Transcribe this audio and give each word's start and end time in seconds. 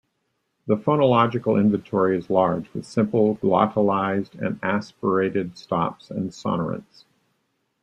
The 0.65 0.77
phonological 0.77 1.61
inventory 1.61 2.17
is 2.17 2.31
large, 2.31 2.73
with 2.73 2.87
simple, 2.87 3.35
glottalized 3.35 4.33
and 4.33 4.57
aspirated 4.63 5.59
stops 5.59 6.09
and 6.09 6.31
sonorants. 6.31 7.03